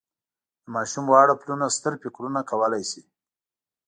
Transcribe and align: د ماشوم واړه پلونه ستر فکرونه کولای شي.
د 0.63 0.65
ماشوم 0.75 1.05
واړه 1.09 1.33
پلونه 1.41 1.65
ستر 1.75 1.93
فکرونه 2.03 2.39
کولای 2.49 2.83
شي. 2.91 3.01